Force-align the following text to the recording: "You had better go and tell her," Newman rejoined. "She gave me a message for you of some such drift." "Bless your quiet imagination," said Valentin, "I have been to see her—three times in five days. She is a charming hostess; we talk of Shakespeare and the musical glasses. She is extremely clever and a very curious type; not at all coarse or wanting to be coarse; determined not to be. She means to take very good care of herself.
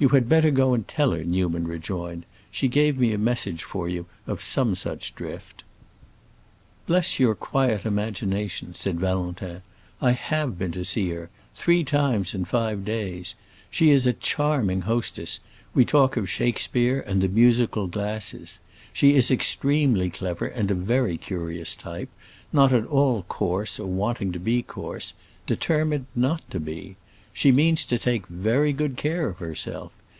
"You 0.00 0.10
had 0.10 0.28
better 0.28 0.52
go 0.52 0.74
and 0.74 0.86
tell 0.86 1.10
her," 1.10 1.24
Newman 1.24 1.66
rejoined. 1.66 2.24
"She 2.52 2.68
gave 2.68 3.00
me 3.00 3.12
a 3.12 3.18
message 3.18 3.64
for 3.64 3.88
you 3.88 4.06
of 4.28 4.40
some 4.40 4.76
such 4.76 5.12
drift." 5.16 5.64
"Bless 6.86 7.18
your 7.18 7.34
quiet 7.34 7.84
imagination," 7.84 8.76
said 8.76 9.00
Valentin, 9.00 9.60
"I 10.00 10.12
have 10.12 10.56
been 10.56 10.70
to 10.70 10.84
see 10.84 11.10
her—three 11.10 11.82
times 11.82 12.32
in 12.32 12.44
five 12.44 12.84
days. 12.84 13.34
She 13.72 13.90
is 13.90 14.06
a 14.06 14.12
charming 14.12 14.82
hostess; 14.82 15.40
we 15.74 15.84
talk 15.84 16.16
of 16.16 16.30
Shakespeare 16.30 17.00
and 17.04 17.20
the 17.20 17.26
musical 17.28 17.88
glasses. 17.88 18.60
She 18.92 19.14
is 19.14 19.32
extremely 19.32 20.10
clever 20.10 20.46
and 20.46 20.70
a 20.70 20.74
very 20.76 21.16
curious 21.16 21.74
type; 21.74 22.08
not 22.52 22.72
at 22.72 22.86
all 22.86 23.24
coarse 23.24 23.80
or 23.80 23.88
wanting 23.88 24.30
to 24.30 24.38
be 24.38 24.62
coarse; 24.62 25.14
determined 25.44 26.06
not 26.14 26.48
to 26.52 26.60
be. 26.60 26.94
She 27.30 27.52
means 27.52 27.84
to 27.84 27.98
take 27.98 28.26
very 28.26 28.72
good 28.72 28.96
care 28.96 29.28
of 29.28 29.38
herself. 29.38 29.92